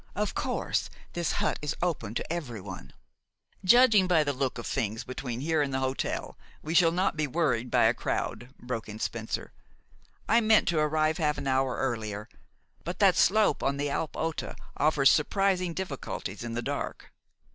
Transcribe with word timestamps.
"Of 0.15 0.33
course, 0.33 0.89
this 1.13 1.33
hut 1.33 1.59
is 1.61 1.75
open 1.83 2.15
to 2.15 2.33
everyone" 2.33 2.91
"Judging 3.63 4.07
by 4.07 4.23
the 4.23 4.33
look 4.33 4.57
of 4.57 4.65
things 4.65 5.03
between 5.03 5.41
here 5.41 5.61
and 5.61 5.71
the 5.71 5.77
hotel, 5.77 6.39
we 6.63 6.73
shall 6.73 6.91
not 6.91 7.15
be 7.15 7.27
worried 7.27 7.69
by 7.69 7.83
a 7.83 7.93
crowd," 7.93 8.49
broke 8.59 8.89
in 8.89 8.97
Spencer. 8.97 9.51
"I 10.27 10.41
meant 10.41 10.67
to 10.69 10.79
arrive 10.79 11.19
half 11.19 11.37
an 11.37 11.45
hour 11.45 11.75
earlier; 11.77 12.27
but 12.83 12.97
that 12.97 13.15
slope 13.15 13.61
on 13.61 13.77
the 13.77 13.91
Alp 13.91 14.17
Ota 14.17 14.55
offers 14.75 15.11
surprising 15.11 15.75
difficulties 15.75 16.43
in 16.43 16.53
the 16.55 16.63
dark." 16.63 17.13